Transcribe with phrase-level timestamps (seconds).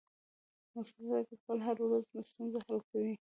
[0.77, 0.99] مثبت
[1.29, 1.85] فکر کول هره
[2.29, 3.13] ستونزه حل کوي.